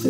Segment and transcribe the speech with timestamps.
[0.00, 0.06] 嗨，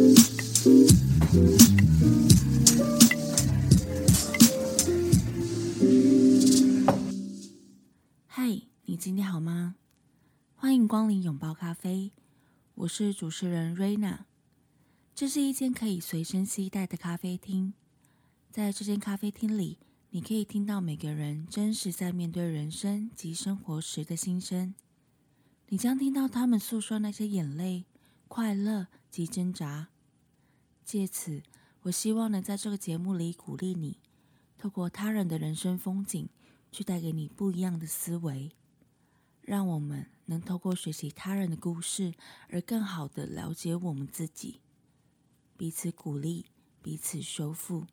[8.84, 9.74] 你今天好吗？
[10.54, 12.12] 欢迎光临拥抱咖啡，
[12.76, 14.26] 我是主持人瑞娜。
[15.12, 17.72] 这是一间可以随身携带的咖啡厅，
[18.52, 19.78] 在这间咖啡厅里，
[20.10, 24.72] 你可以听到每个人真实在面对人生及生活时的心声。
[25.70, 27.86] 你将听到他们诉说那些眼泪、
[28.30, 29.88] 快乐及挣扎。
[30.84, 31.42] 借此，
[31.82, 33.98] 我希望能在这个节目里鼓励你，
[34.56, 36.28] 透过他人的人生风景，
[36.70, 38.52] 去带给你不一样的思维。
[39.40, 42.14] 让我们能透过学习他人的故事，
[42.50, 44.60] 而更好的了解我们自己，
[45.56, 46.46] 彼此鼓励，
[46.80, 47.86] 彼此修复。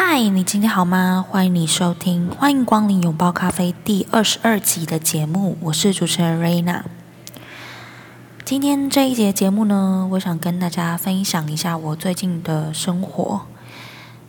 [0.00, 1.24] 嗨，你今天好吗？
[1.28, 6.84] 欢迎你收听，欢迎光临拥抱咖啡第二十二集的节目，我是主持人瑞娜。
[8.44, 13.40] 今天这一节节目呢，我想跟大家分享一下我最近的生活。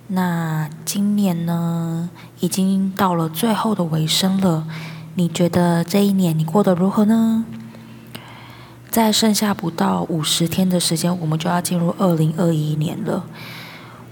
[0.08, 4.66] 那今年呢，已经到了最后的尾声了，
[5.14, 7.46] 你觉得这一年你过得如何呢？
[8.90, 13.24] 在剩下不到五十天的时间，我们就要进入二零二一年了。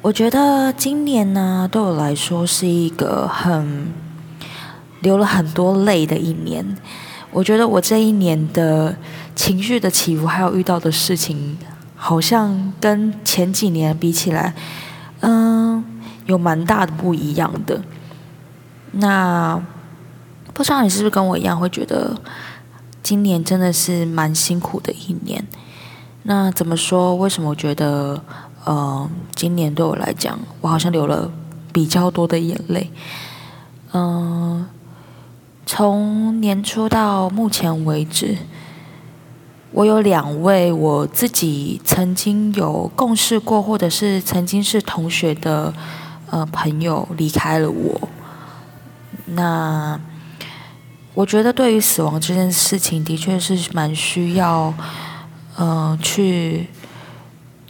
[0.07, 3.91] 我觉得今年呢，对我来说是一个很
[5.01, 6.77] 流了很多泪的一年。
[7.29, 8.95] 我觉得我这一年的
[9.35, 11.57] 情绪的起伏，还有遇到的事情，
[11.97, 14.53] 好像跟前几年比起来，
[15.19, 15.83] 嗯，
[16.25, 17.81] 有蛮大的不一样的。
[18.93, 19.61] 那
[20.53, 22.15] 不知道你是不是跟我一样，会觉得
[23.03, 25.45] 今年真的是蛮辛苦的一年？
[26.23, 27.13] 那怎么说？
[27.17, 28.23] 为什么我觉得？
[28.67, 31.31] 呃，今年对我来讲，我好像流了
[31.71, 32.91] 比较多的眼泪。
[33.93, 34.67] 嗯，
[35.65, 38.37] 从年初到目前为止，
[39.71, 45.73] 我有两位我自己曾经有共事过，或者是曾经是同学的
[46.29, 48.09] 呃朋友离开了我。
[49.27, 49.97] 那
[51.13, 54.73] 我觉得，对于死亡这件事情，的确是蛮需要
[55.55, 56.67] 呃去。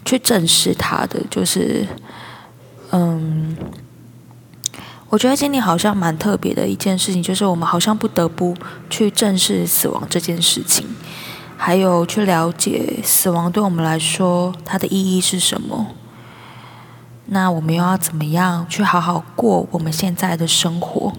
[0.07, 1.85] 去正视他的，就是，
[2.91, 3.57] 嗯，
[5.09, 8.55] 我觉得今年好像蛮特别的一件事情，就是我们好像不得不
[8.89, 10.87] 去正视死亡这件事情，
[11.57, 15.87] 还有去了解死亡对我们来说它的意义是什么。
[17.25, 21.11] 那我们又要怎么样去好好过我们现在的生活？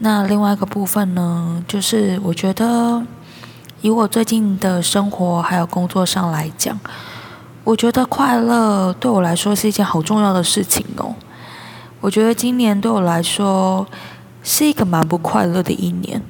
[0.00, 3.06] 那另外一个部分呢，就是我觉得。
[3.82, 6.78] 以我最近的生活还有工作上来讲，
[7.64, 11.12] 我觉得快乐对我来说是一件好重要的事情哦。
[12.00, 13.84] 我觉得今年对我来说
[14.44, 16.22] 是一个蛮不快乐的一年。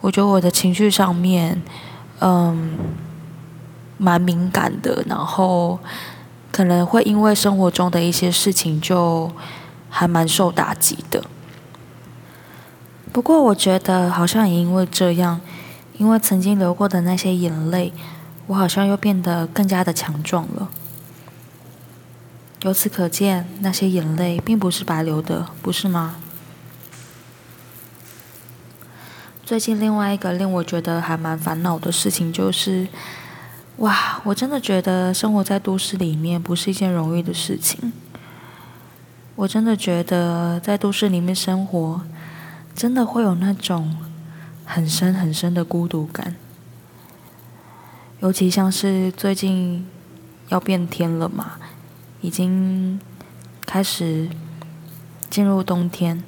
[0.00, 1.62] 我觉得我的情绪上面，
[2.20, 2.78] 嗯，
[3.98, 5.78] 蛮敏感的，然后
[6.50, 9.30] 可能会因为生活中的一些事情就
[9.90, 11.22] 还蛮受打击的。
[13.12, 15.38] 不过我觉得好像也因为这样。
[15.98, 17.92] 因为曾经流过的那些眼泪，
[18.46, 20.68] 我好像又变得更加的强壮了。
[22.62, 26.16] 由此可见，那些眼泪并不是白流的，不是吗？
[29.44, 32.88] 最近另外一个令我觉得还蛮烦恼的事情就是，
[33.78, 37.92] 哇，我真的觉得生活在都市里面不是一件容易的事情。
[39.34, 42.00] 我真的觉得在都市里面生活，
[42.74, 43.96] 真的会有那种。
[44.64, 46.34] 很深很深的孤独感，
[48.20, 49.86] 尤其像是最近
[50.48, 51.52] 要变天了嘛，
[52.20, 52.98] 已经
[53.66, 54.30] 开始
[55.28, 56.22] 进入冬天。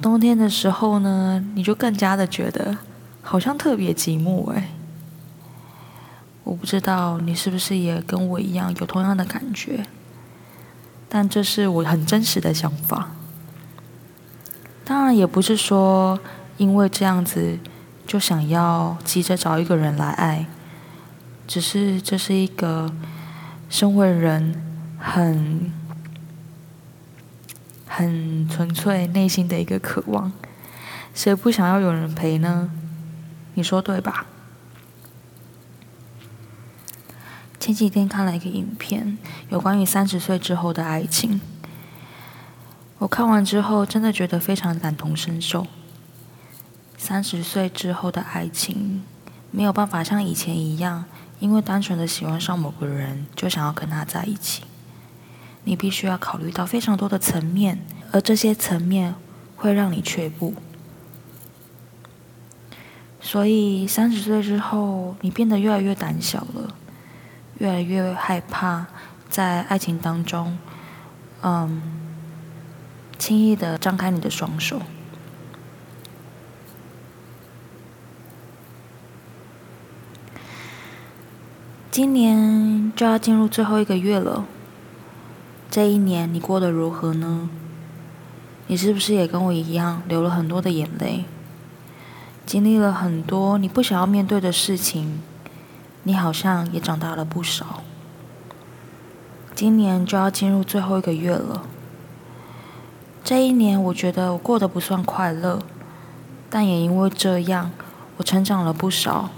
[0.00, 2.78] 冬天的时候呢，你就更加的觉得
[3.20, 4.70] 好像特别寂寞哎。
[6.44, 9.86] 我不知道你是不是也跟我一样有同样的感觉，
[11.08, 13.10] 但这是我很真实的想法。
[14.84, 16.18] 当然也不是说。
[16.56, 17.58] 因为这样子，
[18.06, 20.46] 就想要急着找一个人来爱，
[21.46, 22.92] 只是这是一个
[23.68, 24.62] 身为人
[24.98, 25.72] 很
[27.86, 30.32] 很纯粹内心的一个渴望。
[31.14, 32.70] 谁不想要有人陪呢？
[33.54, 34.26] 你说对吧？
[37.60, 39.18] 前几天看了一个影片，
[39.50, 41.40] 有关于三十岁之后的爱情。
[42.98, 45.66] 我看完之后，真的觉得非常感同身受。
[47.04, 49.02] 三十岁之后的爱情，
[49.50, 51.04] 没有办法像以前一样，
[51.40, 54.62] 因为单纯的喜欢上某个人就想要跟他在一起。
[55.64, 59.16] 你必须要考虑到非常多的层面，而这些层面
[59.56, 60.54] 会让你却步。
[63.20, 66.72] 所以三十岁之后，你变得越来越胆小了，
[67.58, 68.86] 越来越害怕
[69.28, 70.56] 在爱情当中，
[71.42, 71.82] 嗯，
[73.18, 74.80] 轻易的张开你的双手。
[81.92, 84.46] 今年就要进入最后一个月了，
[85.70, 87.50] 这一年你过得如何呢？
[88.66, 91.26] 你是不是也跟我一样流了很多的眼泪？
[92.46, 95.20] 经历了很多你不想要面对的事情，
[96.04, 97.82] 你好像也长大了不少。
[99.54, 101.64] 今年就要进入最后一个月了，
[103.22, 105.58] 这一年我觉得我过得不算快乐，
[106.48, 107.70] 但也因为这样，
[108.16, 109.28] 我成长了不少。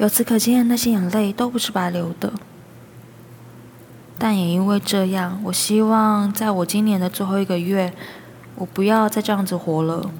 [0.00, 2.32] 由此可见，那些眼泪都不是白流的。
[4.18, 7.92] 但也因为这样，我希望在我今年的最后一个月。
[8.56, 10.10] 我不要再这样子活了。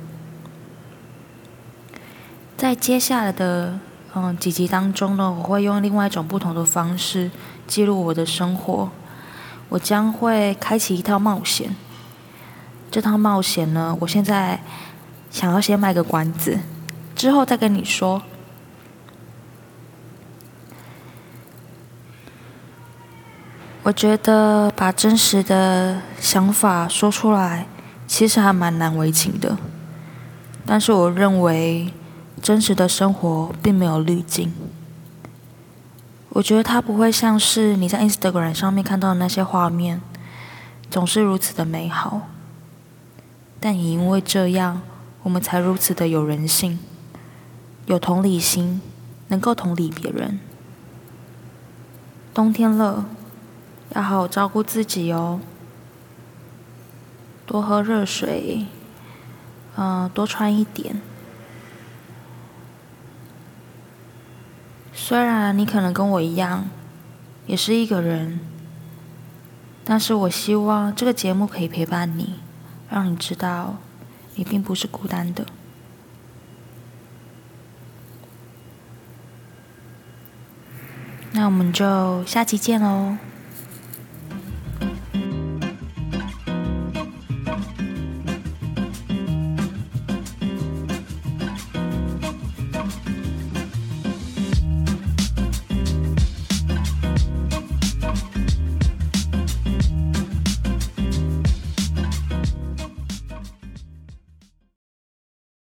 [2.56, 3.78] 在接下来的
[4.14, 7.30] 嗯几集当中呢，我会用另外一种不同的方式
[7.66, 8.90] 记录我的生活。
[9.70, 11.74] 我将会开启一套冒险。
[12.90, 14.62] 这套冒险呢，我现在
[15.30, 16.58] 想要先卖个关子，
[17.16, 18.22] 之后再跟你说。
[23.90, 27.66] 我觉得把真实的想法说出来。
[28.06, 29.58] 其实还蛮难为情的，
[30.64, 31.92] 但是我认为
[32.40, 34.52] 真实的生活并没有滤镜。
[36.28, 40.00] 我觉得它不会像是你在 Instagram 上面看到的那些画面，
[40.88, 42.28] 总是如此的美好。
[43.58, 44.82] 但也因为这样，
[45.24, 46.78] 我们才如此的有人性，
[47.86, 48.80] 有同理心，
[49.26, 50.38] 能够同理别人。
[52.32, 53.06] 冬天了，
[53.94, 55.40] 要好好照顾自己哦。
[57.46, 58.66] 多喝热水，
[59.76, 61.00] 嗯，多穿一点。
[64.92, 66.68] 虽然你可能跟我一样，
[67.46, 68.38] 也是一个人，
[69.84, 72.34] 但是我希望这个节目可以陪伴你，
[72.88, 73.76] 让你知道
[74.36, 75.44] 你并不是孤单的。
[81.32, 83.16] 那我们就下期见喽。